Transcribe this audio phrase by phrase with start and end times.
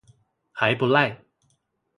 [0.53, 1.23] 還不賴